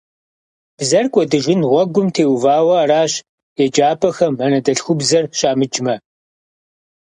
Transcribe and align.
Бзэр 0.77 1.05
кӀуэдыжын 1.13 1.61
гъуэгум 1.69 2.07
теувауэ 2.15 2.75
аращ 2.83 3.13
еджапӀэхэм 3.63 4.33
анэдэлъхубзэр 4.45 5.25
щамыджмэ. 5.37 5.95